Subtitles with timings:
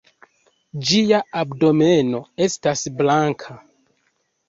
[0.91, 3.63] Ĝia abdomeno estas blanka.